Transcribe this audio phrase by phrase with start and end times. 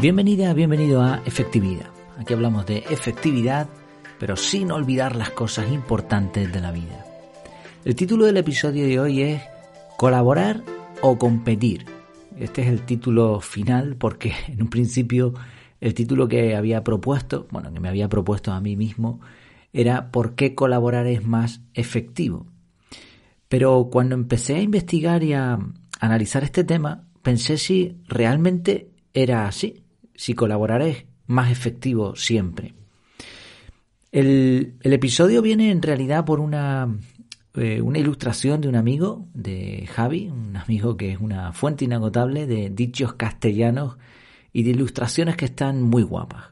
[0.00, 1.90] Bienvenida, bienvenido a Efectividad.
[2.16, 3.68] Aquí hablamos de efectividad,
[4.18, 7.04] pero sin olvidar las cosas importantes de la vida.
[7.84, 9.42] El título del episodio de hoy es
[9.98, 10.62] Colaborar
[11.02, 11.84] o competir.
[12.38, 15.34] Este es el título final porque en un principio
[15.82, 19.20] el título que había propuesto, bueno, que me había propuesto a mí mismo,
[19.70, 22.46] era ¿por qué colaborar es más efectivo?
[23.50, 25.58] Pero cuando empecé a investigar y a
[26.00, 29.82] analizar este tema, pensé si realmente era así,
[30.20, 32.74] si colaborar es más efectivo siempre.
[34.12, 36.94] El, episodio viene en realidad por una,
[37.54, 42.46] eh, una ilustración de un amigo, de Javi, un amigo que es una fuente inagotable
[42.46, 43.96] de dichos castellanos
[44.52, 46.50] y de ilustraciones que están muy guapas.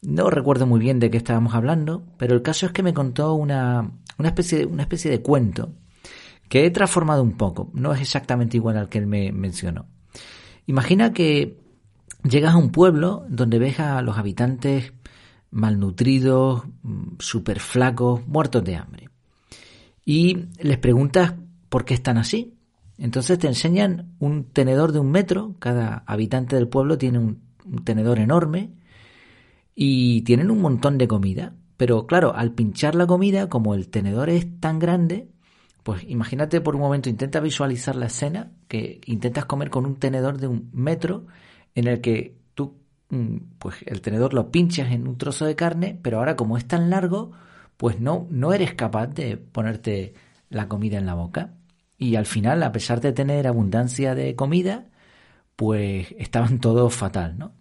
[0.00, 3.34] No recuerdo muy bien de qué estábamos hablando, pero el caso es que me contó
[3.34, 5.74] una, una, especie, de, una especie de cuento
[6.48, 7.68] que he transformado un poco.
[7.74, 9.86] No es exactamente igual al que él me mencionó.
[10.66, 11.65] Imagina que
[12.28, 14.92] llegas a un pueblo donde ves a los habitantes
[15.50, 16.64] malnutridos,
[17.18, 19.08] súper flacos, muertos de hambre.
[20.04, 21.34] Y les preguntas
[21.68, 22.54] por qué están así.
[22.98, 27.44] Entonces te enseñan un tenedor de un metro, cada habitante del pueblo tiene un,
[27.84, 28.70] tenedor enorme
[29.74, 31.54] y tienen un montón de comida.
[31.76, 35.28] Pero claro, al pinchar la comida, como el tenedor es tan grande,
[35.82, 40.38] pues imagínate por un momento, intenta visualizar la escena, que intentas comer con un tenedor
[40.38, 41.26] de un metro
[41.76, 42.74] en el que tú,
[43.10, 46.66] mm, pues el tenedor lo pinchas en un trozo de carne, pero ahora como es
[46.66, 47.32] tan largo,
[47.76, 50.14] pues no, no eres capaz de ponerte
[50.50, 51.54] la comida en la boca.
[51.98, 54.86] Y al final, a pesar de tener abundancia de comida,
[55.56, 57.52] pues estaban todos fatal, ¿no?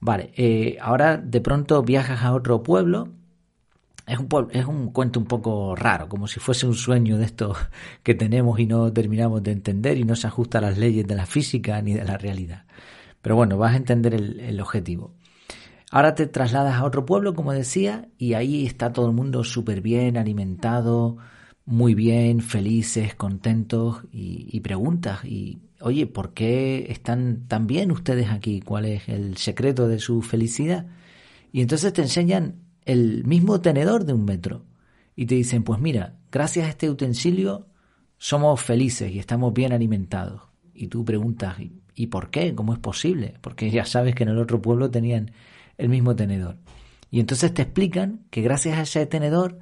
[0.00, 3.12] Vale, eh, ahora de pronto viajas a otro pueblo.
[4.06, 7.58] Es un, es un cuento un poco raro, como si fuese un sueño de estos
[8.02, 11.16] que tenemos y no terminamos de entender y no se ajusta a las leyes de
[11.16, 12.64] la física ni de la realidad.
[13.26, 15.16] Pero bueno, vas a entender el, objetivo.
[15.90, 19.80] Ahora te trasladas a otro pueblo, como decía, y ahí está todo el mundo súper
[19.80, 21.16] bien, alimentado,
[21.64, 25.24] muy bien, felices, contentos y, preguntas.
[25.24, 28.60] Y, oye, ¿por qué están tan bien ustedes aquí?
[28.60, 30.86] ¿Cuál es el secreto de su felicidad?
[31.50, 34.66] Y entonces te enseñan el mismo tenedor de un metro
[35.16, 37.66] y te dicen, pues mira, gracias a este utensilio
[38.18, 40.42] somos felices y estamos bien alimentados.
[40.72, 41.56] Y tú preguntas,
[41.96, 42.54] ¿y por qué?
[42.54, 43.34] ¿Cómo es posible?
[43.40, 45.32] Porque ya sabes que en el otro pueblo tenían
[45.78, 46.56] el mismo tenedor.
[47.10, 49.58] Y entonces te explican que gracias a ese tenedor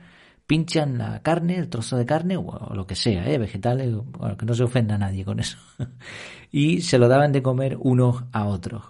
[0.46, 3.38] pinchan la carne, el trozo de carne o, lo que sea, ¿eh?
[3.38, 3.94] vegetales,
[4.38, 5.58] que no se ofenda a nadie con eso.
[6.50, 8.82] y se lo daban de comer unos a otros.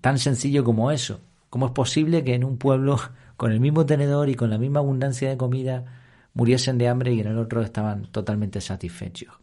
[0.00, 1.20] Tan sencillo como eso.
[1.48, 2.98] ¿Cómo es posible que en un pueblo
[3.36, 5.84] con el mismo tenedor y con la misma abundancia de comida
[6.34, 9.34] muriesen de hambre y en el otro estaban totalmente satisfechos?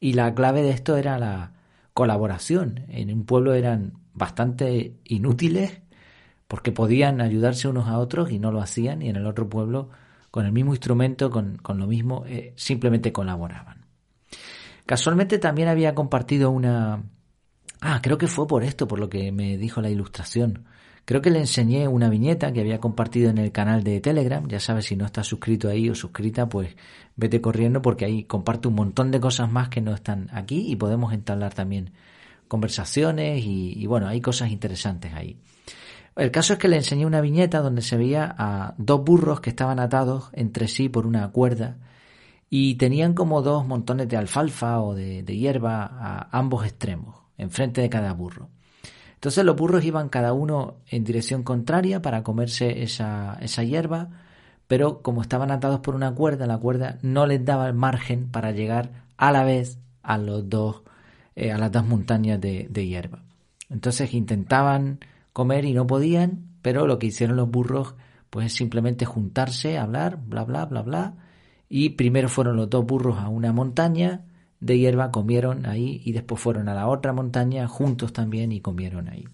[0.00, 1.55] Y la clave de esto era la
[1.96, 2.84] colaboración.
[2.88, 5.80] En un pueblo eran bastante inútiles
[6.46, 9.88] porque podían ayudarse unos a otros y no lo hacían y en el otro pueblo
[10.30, 13.86] con el mismo instrumento, con, lo mismo, eh, simplemente colaboraban.
[14.84, 17.02] Casualmente también había compartido una...
[17.80, 20.66] Ah, creo que fue por esto, por lo que me dijo la ilustración.
[21.06, 24.46] Creo que le enseñé una viñeta que había compartido en el canal de Telegram.
[24.48, 26.76] Ya sabes, si no estás suscrito ahí o suscrita, pues
[27.14, 30.76] vete corriendo porque ahí comparto un montón de cosas más que no están aquí y
[30.76, 31.92] podemos entablar también
[32.48, 35.38] conversaciones y, y bueno, hay cosas interesantes ahí.
[36.16, 39.50] El caso es que le enseñé una viñeta donde se veía a dos burros que
[39.50, 41.76] estaban atados entre sí por una cuerda
[42.50, 47.90] y tenían como dos montones de alfalfa o de, hierba a ambos extremos, enfrente de
[47.90, 48.48] cada burro.
[49.16, 54.10] Entonces los burros iban cada uno en dirección contraria para comerse esa, esa hierba,
[54.66, 58.52] pero como estaban atados por una cuerda, la cuerda no les daba el margen para
[58.52, 60.82] llegar a la vez a los dos,
[61.34, 63.22] eh, a las dos montañas de, de hierba.
[63.70, 65.00] Entonces intentaban
[65.32, 67.94] comer y no podían, pero lo que hicieron los burros
[68.30, 71.14] pues es simplemente juntarse, hablar, bla, bla, bla, bla.
[71.68, 74.24] Y primero fueron los dos burros a una montaña
[74.66, 79.08] de hierba, comieron ahí y después fueron a la otra montaña juntos también y comieron
[79.08, 79.26] ahí.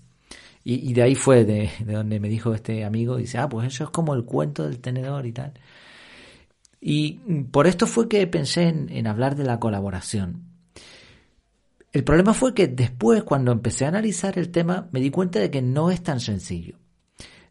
[0.64, 3.82] Y, de ahí fue de, de, donde me dijo este amigo, dice, ah, pues eso
[3.84, 5.54] es como el cuento del tenedor y tal.
[6.80, 7.14] Y
[7.50, 10.44] por esto fue que pensé en, en hablar de la colaboración.
[11.92, 15.50] El problema fue que después, cuando empecé a analizar el tema, me di cuenta de
[15.50, 16.76] que no es tan sencillo.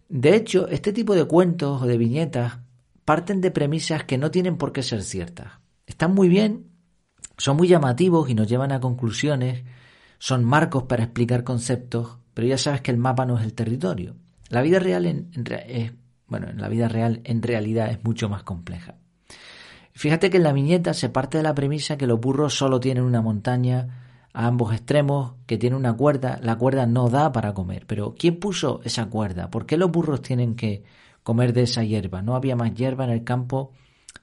[0.10, 2.60] De hecho, este tipo de cuentos o de viñetas
[3.06, 5.54] parten de premisas que no tienen por qué ser ciertas.
[5.86, 6.71] Están muy bien,
[7.42, 9.64] son muy llamativos y nos llevan a conclusiones,
[10.20, 14.16] son marcos para explicar conceptos, pero ya sabes que el mapa no es el territorio.
[14.50, 15.32] La vida real en,
[16.28, 18.94] bueno, en la vida real en realidad es mucho más compleja.
[19.94, 23.04] Fíjate que en la viñeta se parte de la premisa que los burros solo tienen
[23.04, 27.88] una montaña a ambos extremos, que tiene una cuerda, la cuerda no da para comer.
[27.88, 29.50] Pero ¿quién puso esa cuerda?
[29.50, 30.84] ¿Por qué los burros tienen que
[31.24, 32.22] comer de esa hierba?
[32.22, 33.72] ¿No había más hierba en el campo?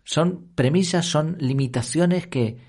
[0.05, 2.69] Son premisas, son limitaciones que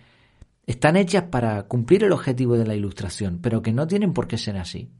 [0.70, 4.38] están hechas para cumplir el objetivo de la ilustración, pero que no tienen por qué
[4.38, 4.92] ser así.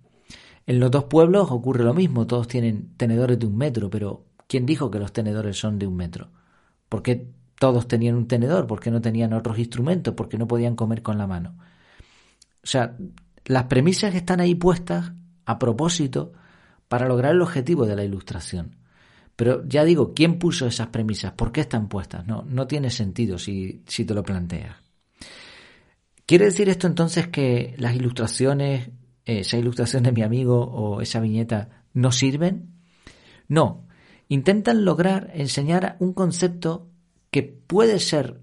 [0.66, 4.66] En los dos pueblos ocurre lo mismo, todos tienen tenedores de un metro, pero ¿quién
[4.66, 6.32] dijo que los tenedores son de un metro?
[6.90, 7.30] ¿Por qué
[7.60, 8.66] todos tenían un tenedor?
[8.66, 10.16] ¿Por qué no tenían otros instrumentos?
[10.16, 11.56] ¿Por qué no podían comer con la mano?
[12.64, 12.98] O sea,
[13.46, 15.12] las premisas están ahí puestas
[15.46, 16.34] a propósito
[16.88, 18.76] para lograr el objetivo de la ilustración.
[19.36, 21.34] Pero ya digo, ¿quién puso esas premisas?
[21.34, 22.26] ¿Por qué están puestas?
[22.26, 24.89] No, no tiene sentido si, si te lo planteas.
[26.30, 28.92] ¿Quiere decir esto entonces que las ilustraciones,
[29.26, 32.76] esa ilustración de mi amigo o esa viñeta, no sirven?
[33.48, 33.88] No,
[34.28, 36.92] intentan lograr enseñar un concepto
[37.32, 38.42] que puede ser,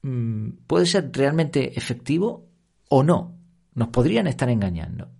[0.00, 2.48] mm, puede ser realmente efectivo
[2.88, 3.38] o no.
[3.74, 5.10] Nos podrían estar engañando.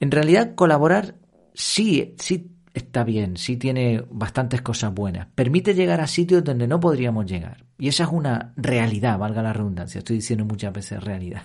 [0.00, 1.16] En realidad, colaborar
[1.52, 5.26] sí, sí está bien, sí tiene bastantes cosas buenas.
[5.34, 7.64] Permite llegar a sitios donde no podríamos llegar.
[7.78, 9.98] Y esa es una realidad, valga la redundancia.
[9.98, 11.42] Estoy diciendo muchas veces realidad.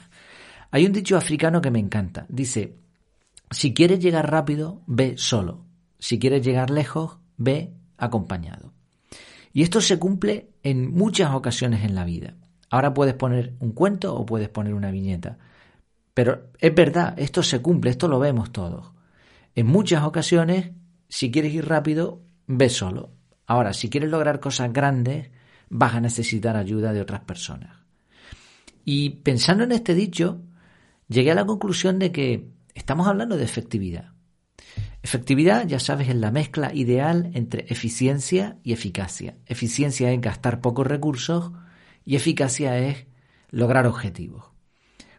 [0.72, 2.26] Hay un dicho africano que me encanta.
[2.30, 2.76] Dice,
[3.52, 5.66] si quieres llegar rápido, ve solo.
[6.00, 8.74] Si quieres llegar lejos, ve acompañado.
[9.54, 12.36] Y esto se cumple en muchas ocasiones en la vida.
[12.70, 15.38] Ahora puedes poner un cuento o puedes poner una viñeta.
[16.14, 18.92] Pero es verdad, esto se cumple, esto lo vemos todos.
[19.56, 20.72] En muchas ocasiones,
[21.08, 23.12] si quieres ir rápido, ve solo.
[23.46, 25.30] Ahora, si quieres lograr cosas grandes,
[25.70, 27.78] vas a necesitar ayuda de otras personas.
[28.84, 30.42] Y pensando en este dicho,
[31.08, 34.12] llegué a la conclusión de que estamos hablando de efectividad.
[35.02, 39.38] Efectividad, ya sabes, es la mezcla ideal entre eficiencia y eficacia.
[39.46, 41.52] Eficiencia es gastar pocos recursos
[42.04, 43.06] y eficacia es
[43.52, 44.46] lograr objetivos.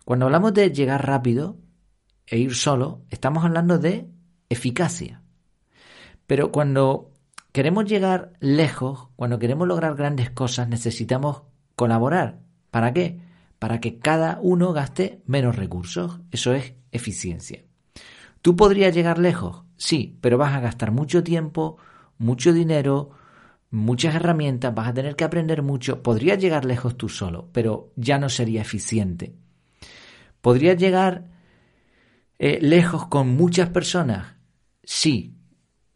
[0.05, 1.59] Cuando hablamos de llegar rápido
[2.27, 4.09] e ir solo, estamos hablando de
[4.49, 5.23] eficacia.
[6.27, 7.13] Pero cuando
[7.53, 11.43] queremos llegar lejos, cuando queremos lograr grandes cosas, necesitamos
[11.75, 12.41] colaborar.
[12.71, 13.21] ¿Para qué?
[13.59, 16.21] Para que cada uno gaste menos recursos.
[16.31, 17.65] Eso es eficiencia.
[18.43, 19.63] ¿Tú podrías llegar lejos?
[19.77, 21.79] Sí, pero vas a gastar mucho tiempo,
[22.19, 23.11] mucho dinero,
[23.71, 26.03] muchas herramientas, vas a tener que aprender mucho.
[26.03, 29.35] Podrías llegar lejos tú solo, pero ya no sería eficiente.
[30.41, 31.25] ¿Podrías llegar
[32.39, 34.37] eh, lejos con muchas personas?
[34.83, 35.36] Sí,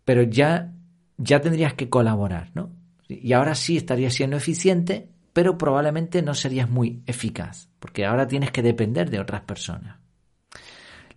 [0.05, 0.73] pero ya,
[1.19, 2.70] ya tendrías que colaborar, ¿no?
[3.08, 8.50] Y ahora sí estarías siendo eficiente, pero probablemente no serías muy eficaz, porque ahora tienes
[8.50, 9.99] que depender de otras personas.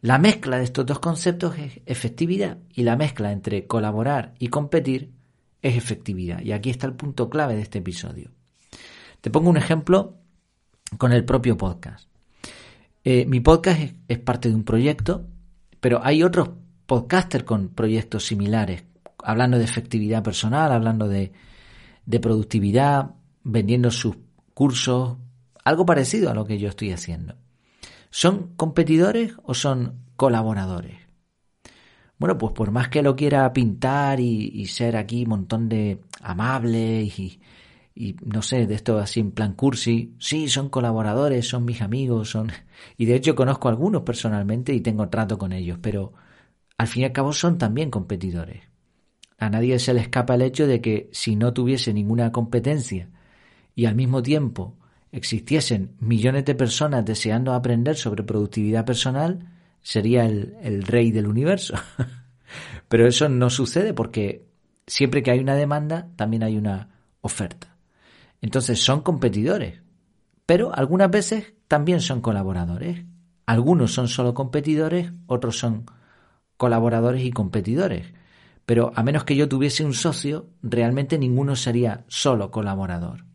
[0.01, 5.13] La mezcla de estos dos conceptos es efectividad y la mezcla entre colaborar y competir
[5.61, 6.41] es efectividad.
[6.41, 8.31] Y aquí está el punto clave de este episodio.
[9.21, 10.17] Te pongo un ejemplo
[10.97, 12.09] con el propio podcast.
[13.05, 15.25] Eh, mi podcast es, parte de un proyecto,
[15.79, 16.49] pero hay otros
[16.85, 18.83] podcasters con proyectos similares,
[19.23, 21.31] hablando de efectividad personal, hablando de,
[22.05, 23.11] de productividad,
[23.43, 24.17] vendiendo sus
[24.53, 25.17] cursos,
[25.63, 27.35] algo parecido a lo que yo estoy haciendo.
[28.09, 30.97] ¿Son competidores o son colaboradores?
[32.19, 35.99] Bueno, pues por más que lo quiera pintar y, y ser aquí un montón de
[36.21, 37.41] amables y,
[37.95, 42.29] y no sé, de esto así en plan cursi, sí, son colaboradores, son mis amigos,
[42.29, 42.51] son...
[42.97, 46.13] Y de hecho conozco a algunos personalmente y tengo trato con ellos, pero
[46.77, 48.63] al fin y al cabo son también competidores.
[49.37, 53.09] A nadie se le escapa el hecho de que si no tuviese ninguna competencia
[53.75, 54.77] y al mismo tiempo
[55.11, 59.49] existiesen millones de personas deseando aprender sobre productividad personal,
[59.81, 61.75] sería el, el rey del universo.
[62.87, 64.47] pero eso no sucede porque
[64.87, 66.89] siempre que hay una demanda, también hay una
[67.21, 67.75] oferta.
[68.41, 69.81] Entonces son competidores,
[70.45, 73.05] pero algunas veces también son colaboradores.
[73.45, 75.85] Algunos son solo competidores, otros son
[76.63, 78.13] colaboradores y competidores.
[78.65, 83.25] Pero a menos que yo tuviese un socio, realmente ninguno sería solo colaborador.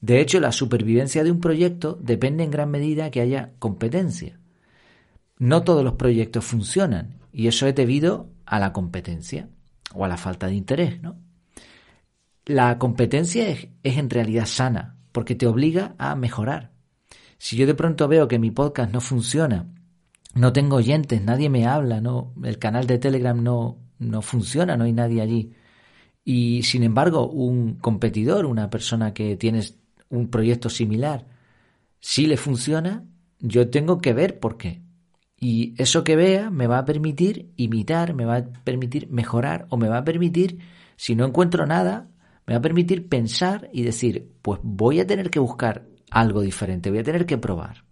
[0.00, 4.38] De hecho, la supervivencia de un proyecto depende en gran medida que haya competencia.
[5.40, 9.48] No todos los proyectos funcionan y eso es debido a la competencia
[9.92, 11.16] o a la falta de interés, ¿no?
[12.44, 16.70] La competencia es, en realidad sana, porque te obliga a mejorar.
[17.38, 19.66] Si yo de pronto veo que mi podcast no funciona,
[20.36, 24.84] no tengo oyentes, nadie me habla, no, el canal de Telegram no, no funciona, no
[24.84, 25.52] hay nadie allí.
[26.24, 29.62] Y sin embargo, un competidor, una persona que tiene
[30.10, 31.26] un proyecto similar,
[32.00, 33.04] si le funciona,
[33.40, 34.82] yo tengo que ver por qué.
[35.40, 39.78] Y eso que vea me va a permitir imitar, me va a permitir mejorar o
[39.78, 40.58] me va a permitir,
[40.96, 42.08] si no encuentro nada,
[42.46, 46.90] me va a permitir pensar y decir, pues voy a tener que buscar algo diferente,
[46.90, 47.85] voy a tener que probar.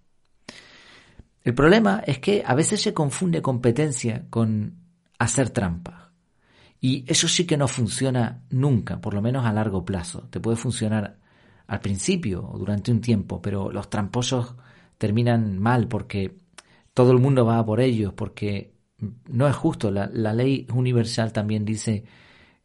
[1.45, 4.79] El problema es que a veces se confunde competencia con
[5.19, 6.09] hacer trampas.
[6.81, 10.29] Y eso sí que no funciona nunca, por lo menos a largo plazo.
[10.31, 11.19] Te puede funcionar
[11.67, 14.55] al principio o durante un tiempo, pero los tramposos
[14.99, 16.37] terminan mal porque
[16.95, 18.75] todo el mundo va por ellos, porque
[19.29, 19.91] no es justo.
[19.91, 22.05] La, ley universal también dice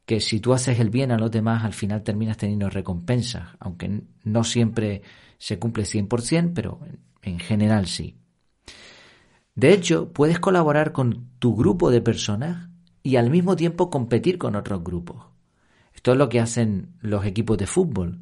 [0.05, 4.03] que si tú haces el bien a los demás, al final terminas teniendo recompensas, aunque
[4.23, 5.01] no siempre
[5.37, 6.79] se cumple 100%, pero
[7.21, 8.18] en general sí.
[9.59, 12.69] De hecho, puedes colaborar con tu grupo de personas
[13.03, 15.25] y al mismo tiempo competir con otros grupos.
[15.93, 18.21] Esto es lo que hacen los equipos de fútbol.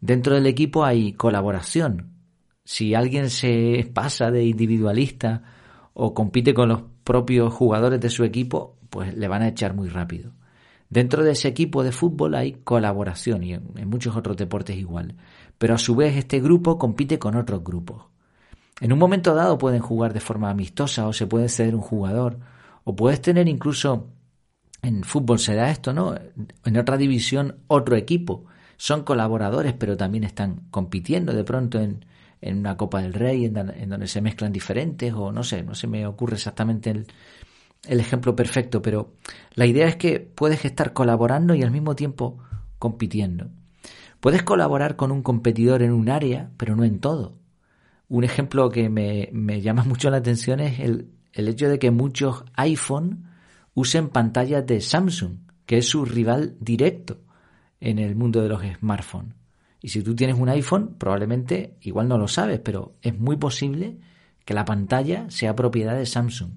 [0.00, 2.14] Dentro del equipo hay colaboración.
[2.64, 5.42] Si alguien se pasa de individualista
[5.92, 9.90] o compite con los propios jugadores de su equipo, pues le van a echar muy
[9.90, 10.32] rápido.
[10.88, 15.16] Dentro de ese equipo de fútbol hay colaboración y en, muchos otros deportes igual.
[15.58, 18.06] Pero a su vez este grupo compite con otros grupos.
[18.80, 22.38] En un momento dado pueden jugar de forma amistosa o se puede ceder un jugador
[22.84, 24.08] o puedes tener incluso
[24.82, 26.14] en fútbol se da esto, ¿no?
[26.64, 28.46] En otra división otro equipo.
[28.78, 32.06] Son colaboradores pero también están compitiendo de pronto en,
[32.40, 35.86] en una Copa del Rey en, donde se mezclan diferentes o no sé, no se
[35.86, 37.06] me ocurre exactamente el,
[37.86, 39.12] el ejemplo perfecto, pero
[39.54, 42.38] la idea es que puedes estar colaborando y al mismo tiempo
[42.78, 43.48] compitiendo.
[44.20, 47.39] Puedes colaborar con un competidor en un área, pero no en todo.
[48.10, 52.44] Un ejemplo que me, llama mucho la atención es el, el hecho de que muchos
[52.56, 53.30] iPhone
[53.72, 57.18] usen pantallas de Samsung, que es su rival directo
[57.80, 59.36] en el mundo de los smartphones.
[59.80, 63.96] Y si tú tienes un iPhone, probablemente igual no lo sabes, pero es muy posible
[64.44, 66.50] que la pantalla sea propiedad de Samsung.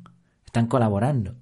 [0.43, 1.35] Están colaborando.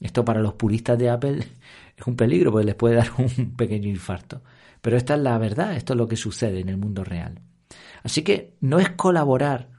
[0.00, 1.38] Esto para los puristas de Apple
[1.96, 4.42] es un peligro porque les puede dar un pequeño infarto.
[4.80, 7.40] Pero esta es la verdad, esto es lo que sucede en el mundo real.
[8.02, 9.70] Así que no es colaborar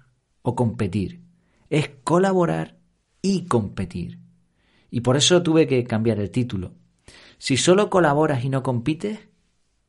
[0.41, 1.23] o competir,
[1.69, 2.77] es colaborar
[3.21, 4.19] y competir.
[4.89, 6.73] Y por eso tuve que cambiar el título.
[7.37, 9.19] Si solo colaboras y no compites,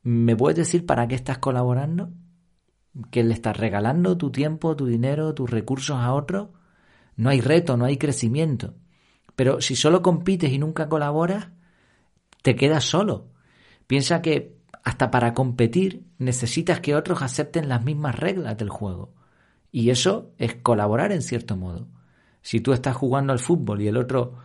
[0.01, 2.11] ¿me puedes decir para qué estás colaborando?
[3.11, 6.53] ¿Que le estás regalando tu tiempo, tu dinero, tus recursos a otro?
[7.15, 8.73] No hay reto, no hay crecimiento.
[9.35, 11.49] Pero si solo compites y nunca colaboras,
[12.41, 13.27] te quedas solo.
[13.87, 19.13] Piensa que hasta para competir necesitas que otros acepten las mismas reglas del juego.
[19.71, 21.87] Y eso es colaborar en cierto modo.
[22.41, 24.35] Si tú estás jugando al fútbol y el otro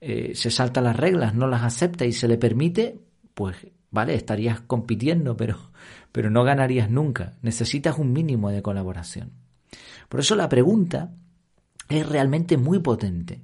[0.00, 3.00] eh, se salta las reglas, no las acepta y se le permite,
[3.34, 3.56] pues
[3.90, 5.56] vale, estarías compitiendo, pero,
[6.12, 7.34] pero no ganarías nunca.
[7.42, 9.32] Necesitas un mínimo de colaboración.
[10.08, 11.12] Por eso la pregunta
[11.88, 13.42] es realmente muy potente.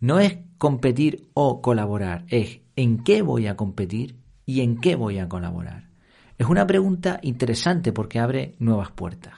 [0.00, 4.17] No es competir o colaborar, es en qué voy a competir
[4.48, 5.90] y en qué voy a colaborar?
[6.38, 9.34] Es una pregunta interesante porque abre nuevas puertas.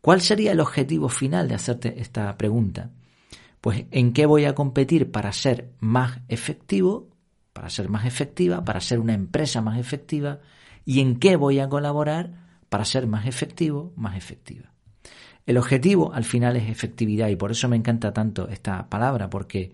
[0.00, 2.92] ¿Cuál sería el objetivo final de hacerte esta pregunta?
[3.60, 7.08] Pues en qué voy a competir para ser más efectivo,
[7.52, 10.38] para ser más efectiva, para ser una empresa más efectiva
[10.84, 14.72] y en qué voy a colaborar para ser más efectivo, más efectiva.
[15.44, 19.72] El objetivo al final es efectividad y por eso me encanta tanto esta palabra porque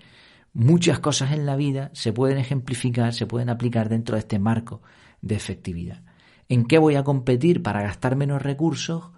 [0.54, 4.82] Muchas cosas en la vida se pueden ejemplificar, se pueden aplicar dentro de este marco
[5.23, 6.02] de efectividad.
[6.49, 9.12] ¿En qué voy a competir para gastar menos recursos?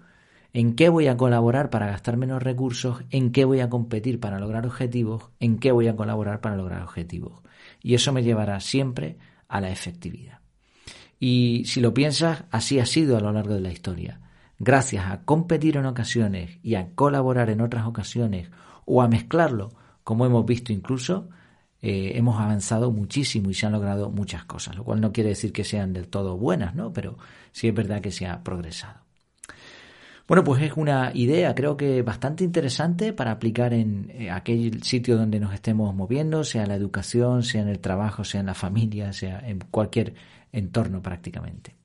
[0.53, 3.03] ¿En qué voy a colaborar para gastar menos recursos?
[3.09, 5.31] ¿En qué voy a competir para lograr objetivos?
[5.41, 7.41] ¿En qué voy a colaborar para lograr objetivos?
[7.81, 9.17] Y eso me llevará siempre
[9.49, 10.39] a la efectividad.
[11.19, 14.21] Y si lo piensas, así ha sido a lo largo de la historia.
[14.57, 18.49] Gracias a competir en ocasiones y a colaborar en otras ocasiones
[18.85, 19.73] o a mezclarlo
[20.05, 21.27] como hemos visto incluso,
[21.81, 25.51] eh, hemos avanzado muchísimo y se han logrado muchas cosas, lo cual no quiere decir
[25.51, 26.93] que sean del todo buenas, ¿no?
[26.93, 27.17] Pero
[27.51, 28.99] sí es verdad que se ha progresado.
[30.27, 35.17] Bueno, pues es una idea creo que bastante interesante para aplicar en eh, aquel sitio
[35.17, 38.53] donde nos estemos moviendo, sea en la educación, sea en el trabajo, sea en la
[38.53, 40.13] familia, sea en cualquier
[40.51, 41.75] entorno prácticamente.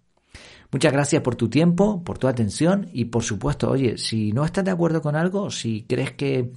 [0.71, 4.65] Muchas gracias por tu tiempo, por tu atención y por supuesto, oye, si no estás
[4.65, 6.53] de acuerdo con algo, si crees que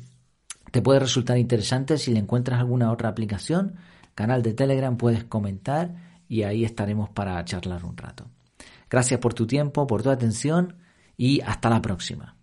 [0.74, 3.76] te puede resultar interesante si le encuentras alguna otra aplicación,
[4.16, 5.94] canal de Telegram, puedes comentar
[6.28, 8.26] y ahí estaremos para charlar un rato.
[8.90, 10.78] Gracias por tu tiempo, por tu atención
[11.16, 12.38] y hasta la próxima.